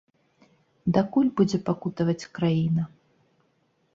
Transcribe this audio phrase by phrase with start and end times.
[0.95, 2.83] Дакуль будзе пакутаваць краіна?